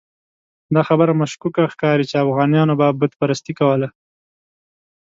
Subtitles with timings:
[0.73, 3.87] دا خبره مشکوکه ښکاري چې اوغانیانو به بت پرستي کوله.